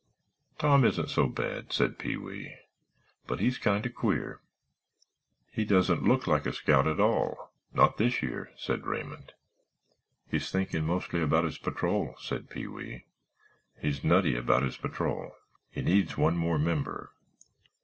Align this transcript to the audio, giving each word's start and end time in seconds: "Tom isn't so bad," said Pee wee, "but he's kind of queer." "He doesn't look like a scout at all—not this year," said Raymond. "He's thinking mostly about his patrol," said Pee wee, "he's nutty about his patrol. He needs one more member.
"Tom 0.57 0.83
isn't 0.83 1.11
so 1.11 1.27
bad," 1.27 1.71
said 1.71 1.99
Pee 1.99 2.17
wee, 2.17 2.55
"but 3.27 3.39
he's 3.39 3.59
kind 3.59 3.85
of 3.85 3.93
queer." 3.93 4.41
"He 5.51 5.63
doesn't 5.63 6.01
look 6.01 6.25
like 6.25 6.47
a 6.47 6.53
scout 6.53 6.87
at 6.87 6.99
all—not 6.99 7.97
this 7.97 8.23
year," 8.23 8.51
said 8.57 8.87
Raymond. 8.87 9.33
"He's 10.27 10.49
thinking 10.49 10.87
mostly 10.87 11.21
about 11.21 11.43
his 11.43 11.59
patrol," 11.59 12.15
said 12.19 12.49
Pee 12.49 12.65
wee, 12.65 13.05
"he's 13.79 14.03
nutty 14.03 14.35
about 14.35 14.63
his 14.63 14.75
patrol. 14.77 15.35
He 15.69 15.83
needs 15.83 16.17
one 16.17 16.35
more 16.35 16.57
member. 16.57 17.11